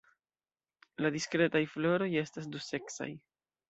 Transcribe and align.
La 1.05 1.13
diskretaj 1.17 1.63
floroj 1.77 2.11
estas 2.25 2.53
duseksaj. 2.59 3.13